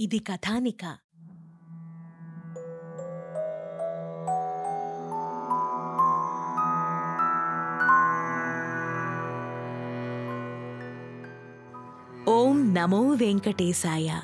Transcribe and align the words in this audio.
ఇది 0.00 0.18
కథానిక. 0.18 0.98
ఓం 12.28 12.74
నమో 12.74 13.12
వెంకటేశాయ. 13.12 14.20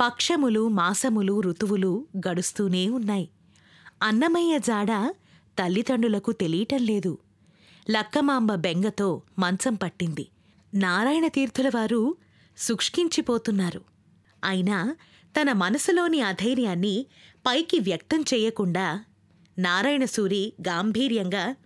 పక్షములు 0.00 0.68
మాసములు 0.68 1.40
ఋతువులు 1.40 2.06
గడుస్తూనే 2.18 2.88
ఉన్నాయి. 2.88 3.30
అన్నమయ్య 4.02 4.58
జాడ 4.58 5.14
తల్లిదండ్రులకు 5.58 6.32
తెలియటం 6.32 6.78
లేదు. 6.78 7.18
లక్కమాంబ 7.90 8.54
బెంగతో 8.54 9.22
మంచం 9.38 9.74
పట్టింది. 9.74 10.28
నారాయణ 10.74 11.26
తీర్థుల 11.26 11.68
వారు 11.68 12.16
శుష్కించిపోతున్నారు 12.60 13.80
అయినా 14.44 14.96
తన 15.34 15.52
మనసులోని 15.52 16.20
అధైర్యాన్ని 16.20 17.06
పైకి 17.46 17.78
వ్యక్తం 17.78 18.24
చేయకుండా 18.34 19.04
నారాయణసూరి 19.58 20.52
గాంభీర్యంగా 20.68 21.56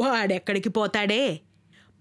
వాడెక్కడికి 0.00 0.68
పోతాడే? 0.68 1.40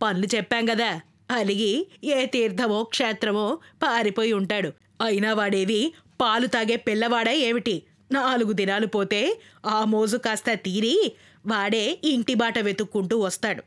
పనులు 0.02 0.28
చెప్పాం 0.36 0.66
కదా 0.66 1.02
అలిగి 1.32 1.88
ఏ 2.04 2.26
తీర్థమో 2.26 2.84
క్షేత్రమో 2.84 3.60
పారిపోయి 3.84 4.34
ఉంటాడు. 4.34 4.72
అయినా 5.02 5.34
వాడేవి 5.34 5.94
పాలు 6.22 6.48
తాగే 6.48 6.76
పిల్లవాడా 6.76 7.32
ఏమిటి? 7.32 7.84
నాలుగు 8.12 8.52
దినాలు 8.52 8.88
పోతే 8.88 9.40
ఆ 9.66 9.86
మోజు 9.86 10.18
కాస్త 10.18 10.54
తీరి 10.54 11.16
వాడే 11.48 12.00
ఇంటి 12.04 12.34
బాట 12.34 12.60
వెతుక్కుంటూ 12.60 13.20
వస్తాడు. 13.20 13.64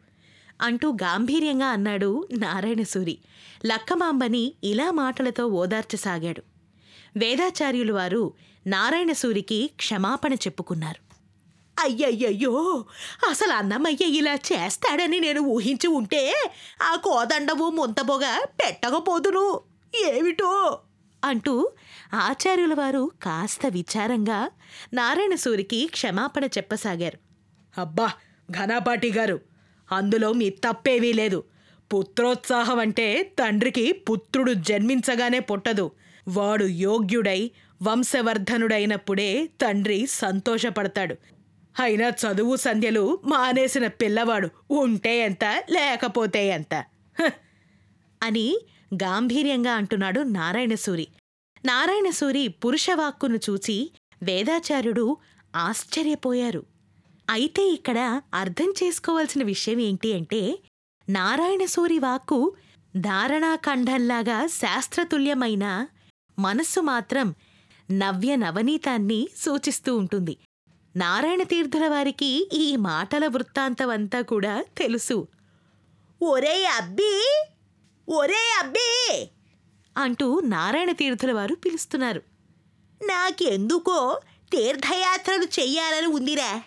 అంటూ 0.62 0.92
గాంభీర్యంగా 0.92 1.66
అన్నాడు 1.66 2.28
నారాయణసూరి. 2.32 3.18
లక్కమాంబని 3.64 4.54
ఇలా 4.64 4.90
మాటలతో 4.90 5.46
ఓదార్చసాగాడు. 5.46 6.42
వేదాచార్యులు 7.16 7.92
వారు 7.92 8.22
నారాయణసూరికి 8.66 9.70
క్షమాపణ 9.76 10.34
చెప్పుకున్నారు. 10.34 11.00
అయ్యయ్యయ్యో! 11.76 12.52
అసలు 13.30 13.52
అన్నమయ్య 13.52 14.04
ఇలా 14.10 14.34
చేస్తాడని 14.34 15.20
నేను 15.20 15.40
ఊహించి 15.40 15.86
ఉంటే 15.88 16.22
ఆ 16.82 16.96
కోదండము 16.96 17.70
ముంతబొగ 17.70 18.24
పెట్టకపోదును. 18.60 19.46
ఏమిటో? 20.06 20.52
అంటూ 21.22 21.54
ఆచార్యుల 22.14 22.74
వారు 22.74 23.10
కాస్త 23.22 23.66
విచారంగా 23.66 24.50
నారాయణసూరికి 24.94 25.86
క్షమాపణ 25.86 26.46
చెప్పసాగారు. 26.46 27.18
అబ్బా! 27.74 28.08
ఘనాపాటి 28.50 29.12
గారు 29.12 29.40
అందులో 29.88 30.32
మీ 30.32 30.50
తప్పేవీ 30.50 31.12
లేదు. 31.12 31.38
పుత్రోత్సాహం 31.94 32.78
అంటే 32.78 33.22
తండ్రికి 33.38 33.92
పుత్రుడు 33.92 34.52
జన్మించగానే 34.52 35.38
పుట్టదు. 35.38 35.90
వాడు 36.28 36.64
యోగ్యుడై 36.64 37.50
వంశవర్ధనుడైనప్పుడే 37.82 39.46
తండ్రి 39.60 40.06
సంతోషపడతాడు. 40.06 41.16
అయినా 41.80 42.08
చదువు 42.08 42.56
సంధ్యలు 42.56 43.18
మానేసిన 43.24 43.86
పిల్లవాడు 43.86 44.48
ఉంటే 44.70 45.18
ఎంత 45.18 45.44
లేకపోతే 45.70 46.46
ఎంత? 46.46 46.74
హ! 47.20 47.30
అని 48.22 48.58
గాంభీర్యంగా 48.94 49.72
అంటున్నాడు 49.72 50.20
నారాయణసూరి. 50.20 51.06
నారాయణసూరి 51.64 52.48
పురుషవాక్కును 52.48 53.40
చూచి 53.50 53.90
వేదాచార్యుడు 54.22 55.16
ఆశ్చర్యపోయారు. 55.56 56.62
అయితే 57.30 57.62
ఇక్కడ 57.68 57.98
అర్థం 58.34 58.74
చేసుకోవాల్సిన 58.82 59.42
విషయం 59.42 59.80
ఏంటి 59.80 60.12
అంటే 60.12 60.40
నారాయణసూరి 61.08 61.98
వాక్కు 61.98 62.56
ధారణాఖండంలాగా 62.96 64.46
శాస్త్రతుల్యమైన 64.46 65.86
మనస్సు 66.38 66.80
మాత్రం 66.80 67.34
నవ్య 67.90 68.36
నవనీతాన్ని 68.36 69.28
సూచిస్తూ 69.36 69.96
ఉంటుంది. 69.96 70.38
నారాయణ 70.96 71.42
తీర్థుల 71.42 71.88
వారికి 71.88 72.48
ఈ 72.52 72.76
మాటల 72.76 73.26
వృత్తాంతమంతా 73.26 74.20
కూడా 74.22 74.64
తెలుసు. 74.78 75.28
ఒరే 76.22 76.64
అబ్బీ! 76.64 77.12
ఒరే 78.08 78.58
అబ్బీ! 78.60 78.90
అంటూ 79.96 80.40
నారాయణ 80.40 80.92
తీర్థుల 80.92 81.32
వారు 81.32 81.54
పిలుస్తున్నారు. 81.54 82.22
నాకెందుకో 83.00 84.20
తీర్థయాత్రలు 84.52 85.44
చెయ్యాలని 85.44 86.06
ఉందిరా. 86.06 86.62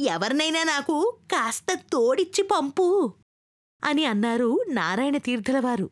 ఎవరినైనా 0.00 0.62
నాకు 0.64 1.18
కాస్త 1.32 1.74
తోడిచ్చి 1.92 2.42
పంపు. 2.42 3.14
అని 3.84 4.04
అన్నారు 4.04 4.64
నారాయణ 4.68 5.16
తీర్థలవారు. 5.16 5.90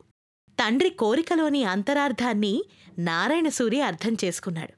తండ్రి 0.50 0.90
కోరికలోని 0.90 1.64
అంతరార్థాన్ని 1.64 2.64
నారాయణసూరి 2.98 3.80
అర్థం 3.80 4.16
చేసుకున్నాడు. 4.24 4.72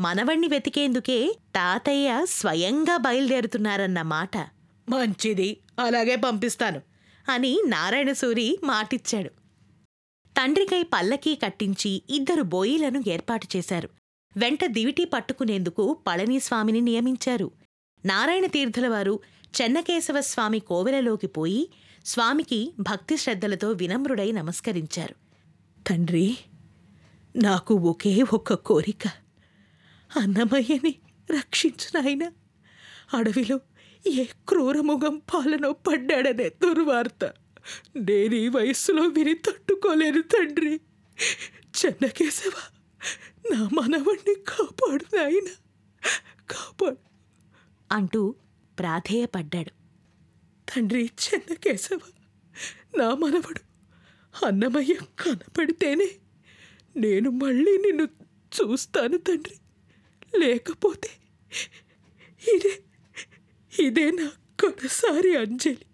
మనవణ్ణి 0.00 0.48
వెతికేందుకే 0.48 1.36
తాతయ్య 1.54 2.20
స్వయంగా 2.24 2.96
బయలుదేరుతున్నారన్న 2.96 4.02
మాట. 4.02 4.36
మంచిది 4.88 5.60
అలాగే 5.78 6.16
పంపిస్తాను 6.16 6.80
అని 7.28 7.62
నారాయణసూరి 7.66 8.58
మాటిచ్చాడు. 8.64 9.30
తండ్రికై 10.30 10.82
పల్లకీ 10.82 11.34
కట్టించి 11.34 12.02
ఇద్దరు 12.10 12.42
బోయిలను 12.42 13.02
ఏర్పాటు 13.08 13.48
చేశారు. 13.56 13.88
వెంట 14.36 14.64
దివిటి 14.64 15.04
పట్టుకునేందుకు 15.04 15.96
పళనిస్వామిని 16.06 16.80
నియమించారు. 16.80 17.50
నారాయణ 18.04 18.46
తీర్థులవారు 18.46 19.20
చెన్నకేశవస్వామి 19.60 19.62
చెన్నకేశవ 19.62 20.20
స్వామి 20.20 20.60
కోవెలలోకి 20.60 21.26
పోయి 21.26 21.68
స్వామికి 22.06 22.74
భక్తి 22.80 23.16
శ్రద్ధలతో 23.16 23.70
వినమ్రుడై 23.70 24.32
నమస్కరించారు. 24.32 25.14
తండ్రి 25.88 26.38
నాకు 27.36 27.74
ఒకే 27.74 28.24
ఒక్క 28.32 28.54
కోరిక. 28.54 29.06
అన్నమయ్యని 30.16 30.94
రక్షించు 31.30 32.00
నాయనా. 32.00 32.32
అడవిలో 33.14 33.60
ఏ 34.06 34.24
క్రూరముగం 34.24 35.22
పాలనో 35.34 35.72
పడ్డాడనే 35.72 36.48
దుర్వార్త. 36.48 37.24
నేను 37.96 38.34
ఈ 38.34 38.48
వయస్సులో 38.48 39.02
విని 39.02 39.34
తట్టుకోలేను 39.34 40.22
తండ్రి. 40.22 40.80
చెన్నకేశవ 41.84 42.52
నా 43.52 43.68
మనవణ్ణి 43.72 44.34
కాపాడు 44.34 45.16
నాయన. 45.16 45.46
కాపాడు 46.50 46.96
అంటూ 47.92 48.34
ప్రాధేయపడ్డాడు. 48.78 49.81
తండ్రి 50.76 51.10
చెన్నకేశవ 51.24 51.98
నా 52.98 53.14
మనవడు 53.14 53.60
అన్నమయ్య 54.46 54.94
కనపడితేనే 54.94 56.08
నేను 56.96 57.30
మళ్ళీ 57.30 57.78
నిన్ను 57.78 58.08
చూస్తాను 58.54 59.16
తండ్రి. 59.16 59.56
లేకపోతే 60.38 61.10
ఇదే 62.54 62.82
ఇదే 63.80 64.10
నా 64.10 64.28
కొనసారి 64.60 65.36
అంజలి. 65.36 65.86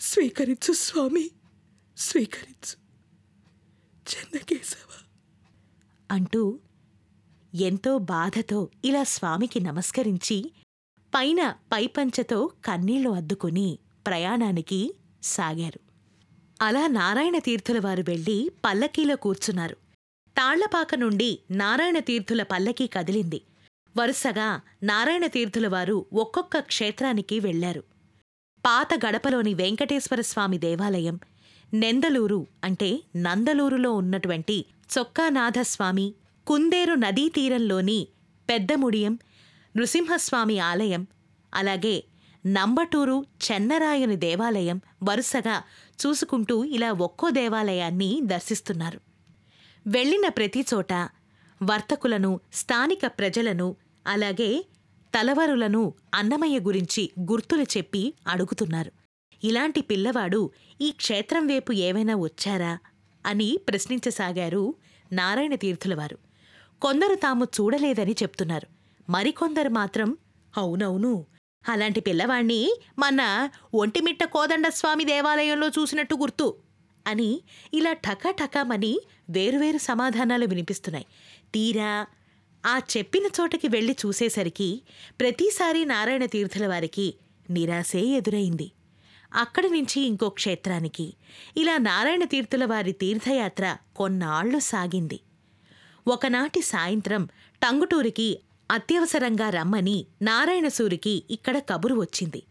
స్వీకరించు 0.00 0.72
స్వామి 0.72 1.30
స్వీకరించు. 1.96 2.76
చెన్నకేశవ 4.08 4.90
అంటూ 6.10 6.58
ఎంతో 7.54 7.98
బాధతో 7.98 8.70
ఇలా 8.84 9.02
స్వామికి 9.04 9.60
నమస్కరించి 9.60 10.52
పైన 11.14 11.56
పైపంచతో 11.72 12.52
కన్నీళ్ళు 12.64 13.10
అద్దుకుని 13.10 13.78
ప్రయాణానికి 14.06 14.94
సాగారు. 15.22 15.80
అలా 16.62 16.86
నారాయణ 16.86 17.38
తీర్థుల 17.38 17.78
వారు 17.78 18.04
వెళ్ళి 18.08 18.50
పల్లకీలో 18.64 19.16
కూర్చున్నారు. 19.16 19.76
తాళ్ళపాక 20.36 20.94
నుండి 20.94 21.38
నారాయణ 21.50 21.98
తీర్థుల 21.98 22.42
పల్లకీ 22.42 22.86
కదిలింది. 22.86 23.40
వరుసగా 23.96 24.60
నారాయణ 24.82 25.26
తీర్థుల 25.26 25.68
వారు 25.68 26.06
ఒక్కొక్క 26.12 26.58
క్షేత్రానికి 26.58 27.40
వెళ్ళారు 27.40 27.82
పాత 28.64 28.88
గడపలోని 29.06 29.54
వెంకటేశ్వర 29.54 30.20
స్వామి 30.20 30.58
దేవాలయం 30.58 31.20
నెందలూరు 31.74 32.46
అంటే 32.64 33.02
నందలూరులో 33.16 33.92
ఉన్నటువంటి 33.92 34.64
చొక్కానాథస్వామి 34.98 36.14
కుందేరు 36.46 36.94
నదీ 36.94 37.28
తీరంలోని 37.28 38.08
పెద్దముడియం 38.48 39.18
నృసింహస్వామి 39.76 40.58
ఆలయం 40.58 41.06
అలాగే 41.54 42.04
నంబటూరు 42.46 43.24
చెన్నరాయుని 43.44 44.16
దేవాలయం 44.16 44.80
వరుసగా 45.02 45.62
చూసుకుంటూ 46.06 46.64
ఇలా 46.64 46.92
ఒక్కో 46.92 47.30
దేవాలయాన్ని 47.30 48.20
దర్శిస్తున్నారు. 48.22 49.00
వెళ్ళిన 49.86 50.28
ప్రతిచోట 50.28 50.92
వర్తకులను 51.62 52.40
స్థానిక 52.52 53.00
ప్రజలను 53.06 53.76
అలాగే 54.06 54.66
తలవరులను 55.18 55.94
అన్నమయ్య 56.14 56.60
గురించి 56.60 57.10
గుర్తులు 57.20 57.62
చెప్పి 57.62 58.14
అడుగుతున్నారు. 58.26 58.92
ఇలాంటి 59.44 59.80
పిల్లవాడు 59.80 60.50
ఈ 60.80 60.90
క్షేత్రం 60.90 61.46
వైపు 61.46 61.72
ఏవైనా 61.72 62.14
వచ్చారా? 62.16 62.78
అని 63.26 63.58
ప్రశ్నించసాగారు 63.68 64.74
నారాయణ 65.12 65.54
తీర్థులవారు 65.54 66.18
కొందరు 66.82 67.14
తాము 67.14 67.44
చూడలేదని 67.44 68.12
చెప్తున్నారు. 68.12 68.66
మరికొందరు 69.10 69.68
మాత్రం 69.68 70.16
అవునవును 70.56 71.26
అలాంటి 71.68 72.00
పిల్లవాణ్ణి 72.00 72.80
మన 72.98 73.48
ఒంటిమిట్ట 73.74 74.24
కోదండ 74.24 74.68
స్వామి 74.68 75.04
దేవాలయంలో 75.04 75.68
చూసినట్టు 75.68 76.14
గుర్తు 76.14 76.54
అని 77.06 77.42
ఇలా 77.74 77.92
ఠకాఠకామని 77.92 79.00
వేరువేరు 79.30 79.78
సమాధానాలు 79.78 80.46
వినిపిస్తున్నాయి. 80.46 81.06
తీరా 81.54 82.06
ఆ 82.66 82.80
చెప్పిన 82.96 83.26
చోటకి 83.40 83.68
వెళ్ళి 83.68 83.96
చూసేసరికి 84.06 84.82
ప్రతిసారి 85.20 85.84
నారాయణ 85.84 86.24
తీర్థుల 86.24 86.66
వారికి 86.66 87.14
నిరాశే 87.50 88.00
ఎదురైంది. 88.00 88.72
అక్కడి 89.34 89.70
నుంచి 89.70 90.00
ఇంకో 90.00 90.28
క్షేత్రానికి 90.28 91.14
ఇలా 91.56 91.78
నారాయణ 91.78 92.24
తీర్థుల 92.24 92.64
వారి 92.64 92.92
తీర్థయాత్ర 92.92 93.76
కొన్నాళ్ళు 93.96 94.58
సాగింది. 94.58 95.20
ఒకనాటి 96.08 96.62
సాయంత్రం 96.62 97.28
టంగుటూరికి 97.62 98.40
అత్యవసరంగా 98.74 99.48
రమ్మని 99.48 100.06
నారాయణసూరికి 100.22 101.22
ఇక్కడ 101.30 101.58
కబురు 101.58 101.94
వచ్చింది. 101.94 102.42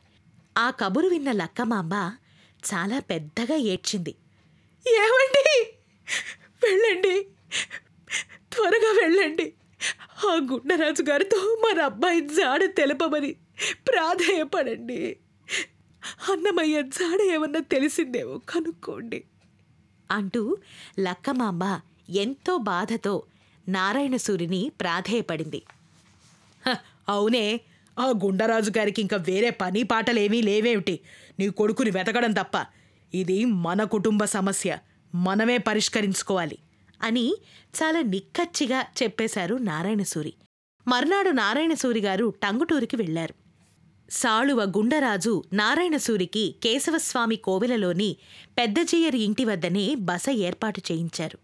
ఆ 0.58 0.70
కబురు 0.70 1.08
విన్న 1.08 1.32
లక్కమాంబ 1.32 1.94
చాలా 2.74 3.00
పెద్దగా 3.00 3.56
ఏడ్చింది. 3.56 4.16
ఏమండి? 4.88 5.74
వెళ్ళండి. 6.64 7.28
త్వరగా 8.54 9.00
వెళ్ళండి. 9.02 9.54
ఆ 10.26 10.36
గుండరాజు 10.52 11.04
గారితో 11.10 11.38
మన 11.38 11.82
అబ్బాయి 11.82 12.22
జాడ 12.22 12.64
తెలపమని 12.64 13.34
ప్రాధేయపడండి. 13.88 15.18
అన్నమయ్య 16.32 16.82
జాడ 16.82 17.22
ఏమన్నా 17.22 17.60
తెలిసిందేమో 17.60 18.38
కనుక్కోండి. 18.38 19.24
అంటూ 20.12 20.58
లక్కమాంబ 21.00 21.80
ఎంతో 22.10 22.58
బాధతో 22.58 23.24
నారాయణసూరిని 23.70 24.72
ప్రాధేయపడింది. 24.82 25.62
అవునే 27.10 27.62
ఆ 28.00 28.06
గుండరాజు 28.06 28.72
గారికి 28.78 29.02
ఇంకా 29.02 29.18
వేరే 29.18 29.50
పని 29.50 29.84
పాటలేమీ 29.84 30.42
లేవేమిటి? 30.42 31.00
నీ 31.40 31.50
కొడుకుని 31.50 31.90
వెతకడం 31.90 32.32
తప్ప. 32.32 32.66
ఇది 33.14 33.46
మన 33.46 33.84
కుటుంబ 33.84 34.26
సమస్య. 34.26 34.78
మనమే 35.16 35.58
పరిష్కరించుకోవాలి. 35.58 36.58
అని 37.02 37.36
చాలా 37.84 38.02
నిక్కచ్చిగా 38.02 38.86
చెప్పేశారు 39.04 39.56
నారాయణసూరి. 39.56 40.34
మర్నాడు 40.88 41.30
నారాయణసూరి 41.30 42.02
గారు 42.02 42.34
టంగుటూరికి 42.44 42.96
వెళ్ళారు 42.96 43.34
సాళువ 44.12 44.64
గుండరాజు 44.64 45.44
నారాయణసూరికి 45.54 46.56
కేశవస్వామి 46.64 47.36
కోవెలలోని 47.36 48.18
పెద్దజీయరి 48.58 49.20
ఇంటి 49.20 49.46
వద్దనే 49.46 49.96
బస 49.96 50.26
ఏర్పాటు 50.32 50.82
చేయించారు. 50.92 51.38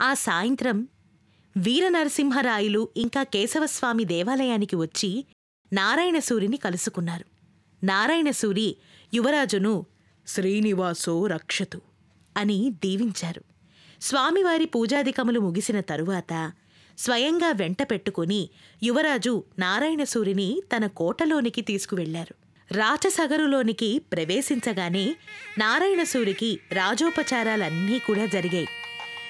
ఆ 0.00 0.14
సాయంత్రం 0.14 0.88
వీరనరసింహరాయలు 1.56 2.88
ఇంకా 2.96 3.22
కేశవస్వామి 3.22 4.04
దేవాలయానికి 4.04 4.76
వచ్చి 4.76 5.24
నారాయణసూరిని 5.72 6.56
కలుసుకున్నారు. 6.56 7.24
నారాయణసూరి 7.84 8.76
యువరాజును 9.14 9.86
శ్రీనివాసో 10.26 11.26
రక్షతు 11.26 11.80
అని 12.36 12.70
దీవించారు. 12.84 13.44
స్వామివారి 14.02 14.66
పూజాధికములు 14.66 15.40
ముగిసిన 15.40 15.80
తరువాత 15.80 16.52
స్వయంగా 16.98 17.50
వెంట 17.50 17.82
పెట్టుకుని 17.82 18.50
యువరాజు 18.82 19.44
నారాయణసూరిని 19.58 20.62
తన 20.76 20.86
కోటలోనికి 20.86 21.60
తీసుకువెళ్ళారు. 21.60 22.34
రాచసగరులోనికి 22.74 23.98
ప్రవేశించగానే 23.98 25.16
నారాయణసూరికి 25.58 26.58
రాజోపచారాలన్నీ 26.72 27.98
కూడా 27.98 28.26
జరిగాయి. 28.26 28.68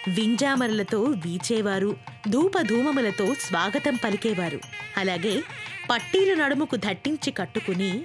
వింజామరలతో 0.09 1.03
వీచేవారు 1.03 1.97
ధూపధూమములతో 2.29 3.35
స్వాగతం 3.35 3.99
పలికేవారు. 4.05 4.61
అలాగే 4.97 5.43
పట్టీలు 5.91 6.35
నడుముకు 6.35 6.77
దట్టించి 6.77 7.31
కట్టుకుని 7.33 8.05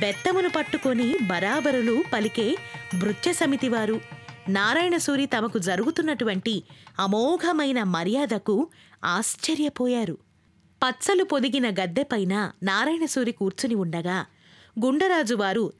బెత్తమును 0.00 0.48
పట్టుకొని 0.48 1.18
బరాబరులు 1.22 2.04
పలికే 2.12 2.56
భృత్య 2.98 3.32
సమితివారు. 3.32 4.00
నారాయణసూరి 4.48 5.26
తమకు 5.26 5.58
జరుగుతున్నటువంటి 5.58 6.62
అమోఘమైన 6.98 7.82
మర్యాదకు 7.82 8.68
ఆశ్చర్యపోయారు. 9.04 10.18
పచ్చలు 10.86 11.24
పొదిగిన 11.24 11.70
గద్దెపైన 11.70 12.52
నారాయణసూరి 12.62 13.32
కూర్చుని 13.32 13.74
ఉండగా 13.74 14.26
గుండరాజువారు 14.84 15.72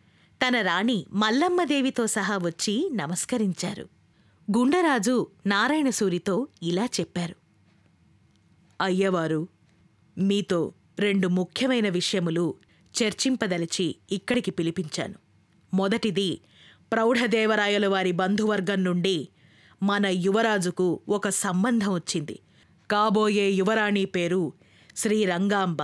తన 0.46 0.60
రాణి 0.60 1.06
మల్లమ్మదేవితో 1.12 2.06
సహా 2.06 2.36
వచ్చి 2.36 2.90
నమస్కరించారు. 2.94 4.01
గుండరాజు 4.50 5.26
నారాయణసూరితో 5.46 6.48
ఇలా 6.62 6.84
చెప్పారు. 6.84 7.34
అయ్యవారు 8.80 9.48
మీతో 10.18 10.72
రెండు 10.98 11.28
ముఖ్యమైన 11.28 11.88
విషయములు 11.88 12.54
చర్చింపదలిచి 12.94 13.96
ఇక్కడికి 14.12 14.50
పిలిపించాను. 14.50 15.14
మొదటిది 15.74 16.40
ప్రౌఢదేవరాయల 16.92 17.86
వారి 17.86 18.12
బంధువర్గం 18.12 18.84
నుండి 18.84 19.28
మన 19.82 20.06
యువరాజుకు 20.06 21.00
ఒక 21.08 21.28
సంబంధం 21.28 21.94
వచ్చింది. 21.94 22.38
కాబోయే 22.90 23.50
యువరాణి 23.50 24.04
పేరు 24.04 24.52
శ్రీ 24.96 25.24
రంగాంబ 25.24 25.78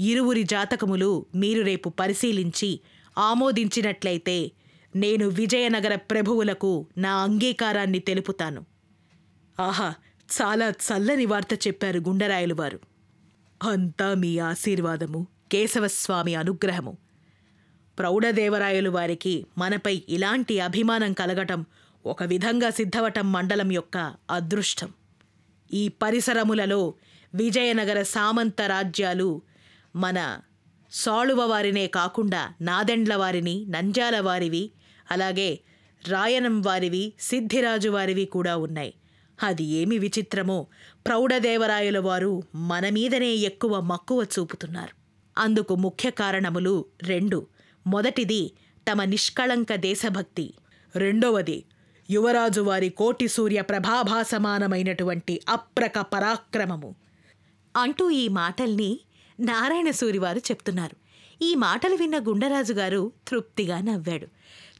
ఇరువురి 0.00 0.42
జాతకములు 0.42 1.26
మీరు 1.34 1.62
రేపు 1.62 1.88
పరిశీలించి 1.88 2.80
ఆమోదించినట్లయితే 3.18 4.52
నేను 4.96 5.28
విజయనగర 5.28 5.94
ప్రభువులకు 5.94 6.86
నా 6.98 7.14
అంగీకారాన్ని 7.14 7.98
తెలుపుతాను. 7.98 8.66
ఆహా 9.60 9.94
చాలా 10.42 10.68
చల్లని 10.68 11.26
వార్త 11.26 11.66
చెప్పారు 11.66 11.98
గుండరాయలు 11.98 12.54
వారు. 12.54 12.80
అంతా 13.62 14.14
మీ 14.14 14.38
ఆశీర్వాదము 14.38 15.26
కేశవస్వామి 15.52 16.34
అనుగ్రహము. 16.34 16.98
ప్రౌఢదేవరాయలు 17.98 18.90
వారికి 18.90 19.46
మనపై 19.58 20.02
ఇలాంటి 20.08 20.60
అభిమానం 20.60 21.12
కలగటం 21.12 21.66
ఒక 22.06 22.22
విధంగా 22.22 22.70
సిద్ధవటం 22.70 23.32
మండలం 23.32 23.72
యొక్క 23.72 24.14
అదృష్టం. 24.30 24.88
ఈ 25.74 25.88
పరిసరములలో 25.88 26.94
విజయనగర 27.34 28.02
సామంత 28.02 28.62
రాజ్యాలు 28.62 29.42
మన 29.96 30.38
సాళువ 30.92 31.42
వారినే 31.42 31.86
కాకుండా 31.86 32.54
నాదెండ్ల 32.60 33.16
వారిని 33.16 33.66
నంజాల 33.68 34.20
వారివి 34.20 34.70
అలాగే 35.12 35.60
రాయనం 36.08 36.62
వారివి 36.62 37.12
సిద్ధిరాజు 37.20 37.88
వారివి 37.88 38.24
కూడా 38.24 38.56
ఉన్నాయి. 38.56 38.94
అది 39.42 39.64
ఏమి 39.64 39.98
విచిత్రమో 39.98 40.66
ప్రౌఢదేవరాయల 41.06 41.98
వారు 41.98 42.42
మన 42.54 42.88
మీదనే 42.88 43.30
ఎక్కువ 43.30 43.80
మక్కువ 43.80 44.26
చూపుతున్నారు. 44.38 44.96
అందుకు 45.40 45.74
ముఖ్య 45.74 46.10
కారణములు 46.10 46.84
రెండు. 47.02 47.46
మొదటిది 47.86 48.52
తమ 48.92 49.04
నిష్కళంక 49.04 49.74
దేశభక్తి. 49.74 50.54
రెండవది 50.96 51.64
యువరాజు 52.10 52.60
వారి 52.60 52.88
కోటి 52.88 53.28
సూర్య 53.28 53.62
ప్రభాభాసమానమైనటువంటి 53.62 55.40
అప్రక 55.48 55.98
పరాక్రమము. 55.98 56.94
అంటూ 57.76 58.10
ఈ 58.10 58.28
మాటల్ని 58.28 59.00
నారాయణసూరివారు 59.40 60.38
చెప్తున్నారు. 60.38 60.96
ఈ 61.44 61.54
మాటలు 61.54 61.94
విన్న 61.94 62.18
గుండరాజు 62.18 62.72
గారు 62.72 63.12
తృప్తిగా 63.28 63.80
నవ్వాడు. 63.80 64.26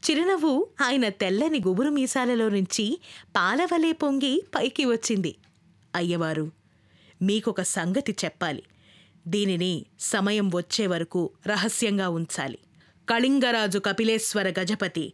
చిరునవ్వు 0.03 0.67
ఆయన 0.81 1.09
తెల్లని 1.09 1.61
గుబురు 1.67 1.89
మీసాలలో 1.89 2.49
నుంచి 2.49 3.01
పాలవలే 3.35 3.91
పొంగి 3.91 4.43
పైకి 4.55 4.85
వచ్చింది. 4.85 5.35
అయ్యవారు 5.95 6.51
మీకొక 7.21 7.61
సంగతి 7.61 8.15
చెప్పాలి. 8.25 8.63
దీనిని 9.27 9.85
సమయం 9.99 10.51
వచ్చే 10.55 10.87
వరకు 10.87 11.29
రహస్యంగా 11.47 12.09
ఉంచాలి. 12.09 12.57
కళింగరాజు 13.09 13.79
కపిలేశ్వర 13.79 14.53
గజపతి 14.59 15.13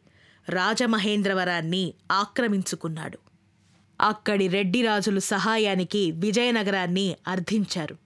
రాజమహేంద్రవరాన్ని 0.49 1.93
ఆక్రమించుకున్నాడు. 2.11 3.19
అక్కడి 4.01 4.47
రెడ్డిరాజులు 4.47 5.19
సహాయానికి 5.19 6.11
విజయనగరాన్ని 6.11 7.15
అర్థించారు. 7.27 7.97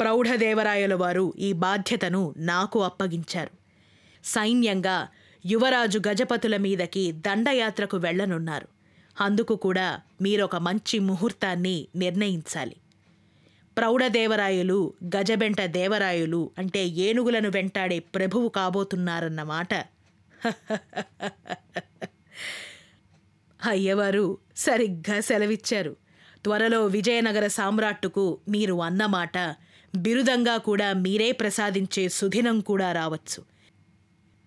ప్రౌఢదేవరాయల 0.00 0.94
వారు 0.94 1.34
ఈ 1.38 1.52
బాధ్యతను 1.52 2.34
నాకు 2.36 2.82
అప్పగించారు. 2.82 3.50
సైన్యంగా 4.24 5.08
యువరాజు 5.44 5.98
గజపతుల 6.08 6.56
మీదకి 6.56 7.12
దండయాత్రకు 7.26 7.96
వెళ్ళనున్నారు. 7.96 8.68
అందుకు 9.16 9.56
కూడా 9.56 9.86
మీరొక 10.22 10.56
మంచి 10.56 10.98
ముహూర్తాన్ని 10.98 11.88
నిర్ణయించాలి. 11.96 12.76
ప్రౌఢదేవరాయలు 13.76 14.78
గజబెంట 15.16 15.60
దేవరాయలు 15.70 16.50
అంటే 16.58 16.86
ఏనుగులను 16.86 17.48
వెంటాడే 17.48 17.98
ప్రభువు 17.98 18.48
కాబోతున్నారన్నమాట 18.48 19.72
అయ్యవారు 23.60 24.24
సరిగ్గా 24.56 25.20
సెలవిచ్చారు. 25.20 25.92
త్వరలో 26.44 26.86
విజయనగర 26.86 27.46
సామ్రాట్టుకు 27.46 28.38
మీరు 28.48 28.74
అన్నమాట. 28.82 29.36
బిరుదంగా 29.94 30.56
కూడా 30.56 30.92
మీరే 30.92 31.32
ప్రసాదించే 31.32 32.08
సుదినం 32.08 32.60
కూడా 32.60 32.92
రావచ్చు. 32.92 33.40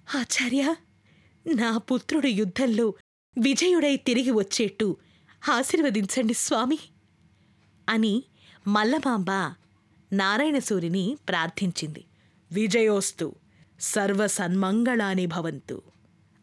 ఆచార్య 0.08 0.76
నా 1.56 1.78
పుత్రుడు 1.78 2.28
యుద్ధంలో 2.28 2.94
విజయుడై 3.38 3.96
తిరిగి 3.96 4.32
వచ్చేట్టు 4.32 4.98
ఆశీర్వదించండి 5.50 6.34
స్వామి 6.34 6.80
అని 7.90 8.24
మల్లమాంబ 8.68 9.32
నారాయణసూరిని 10.14 11.18
ప్రార్థించింది. 11.30 12.06
విజయోస్తు 12.52 13.36
సర్వసన్మంగళాని 13.80 15.26
భవంతు 15.26 15.82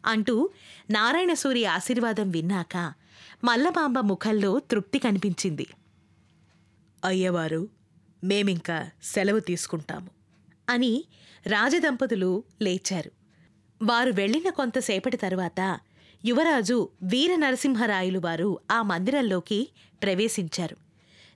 అంటూ 0.05 0.49
నారాయణసూరి 0.91 1.65
ఆశీర్వాదం 1.65 2.29
విన్నాక 2.29 2.93
మల్లమాంబ 3.43 3.99
ముఖంలో 3.99 4.59
తృప్తి 4.59 4.99
కనిపించింది. 4.99 5.67
అయ్యవారు 7.03 7.69
మేమింకా 8.23 8.89
సెలవు 9.03 9.39
తీసుకుంటాము 9.39 10.09
అని 10.69 11.03
రాజదంపతులు 11.47 12.43
లేచారు. 12.61 13.22
వారు 13.83 14.11
వెళ్ళిన 14.11 14.49
కొంతసేపటి 14.49 15.17
తరువాత 15.17 15.79
యువరాజు 16.25 16.89
వీర 17.03 17.57
వారు 18.19 18.59
ఆ 18.71 18.81
మందిరంలోకి 18.81 19.69
ప్రవేశించారు. 20.03 20.77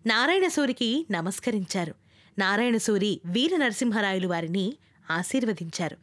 నారాయణసూరికి 0.08 1.08
నమస్కరించారు. 1.12 1.96
నారాయణసూరి 2.40 3.22
వీరనరసింహరాయులు 3.26 4.28
వారిని 4.28 4.74
ఆశీర్వదించారు. 5.12 5.98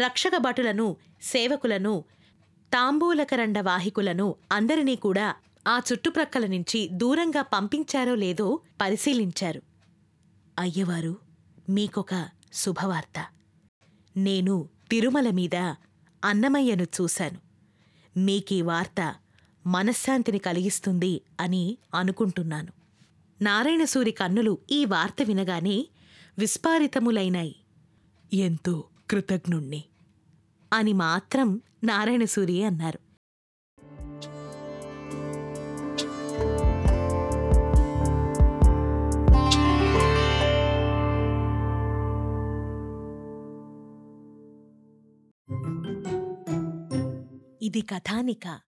రక్షక 0.00 0.32
భటులను 0.36 0.96
సేవకులను 1.22 2.04
తాంబూలకరండ 2.72 3.58
వాహికులను 3.58 4.34
అందరినీ 4.52 4.96
కూడా 4.96 5.34
ఆ 5.68 5.80
చుట్టుప్రక్కల 5.92 6.46
నుంచి 6.46 6.88
దూరంగా 6.92 7.42
పంపించారో 7.42 8.14
లేదో 8.14 8.60
పరిశీలించారు. 8.80 9.62
అయ్యవారు 10.58 11.16
మీకొక 11.68 12.28
శుభవార్త. 12.52 13.26
నేను 14.16 14.68
తిరుమల 14.90 15.30
మీద 15.30 15.74
అన్నమయ్యను 16.24 16.82
చూశాను. 16.82 17.38
మీకీ 18.18 18.62
వార్త 18.62 19.14
మనశ్శాంతిని 19.66 20.38
కలిగిస్తుంది 20.38 21.20
అని 21.40 21.78
అనుకుంటున్నాను. 21.94 22.72
నారాయణసూరి 23.42 24.10
కన్నులు 24.10 24.58
ఈ 24.70 24.84
వార్త 24.84 25.16
వినగానే 25.26 25.88
విస్పారితములైనాయి. 26.38 27.56
ఎంతో 28.32 28.84
కృతజ్ఞుణ్ణి 29.10 29.84
అని 30.72 30.92
మాత్రం 30.92 31.60
నారాయణసూరి 31.84 32.64
అన్నారు. 32.64 33.05
ఇది 47.66 47.80
కథానిక. 47.80 48.60